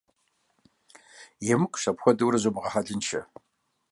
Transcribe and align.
Емыкӏущ, 1.53 1.83
апхуэдэурэ 1.89 2.37
зумыгъэхьэлыншэ. 2.43 3.21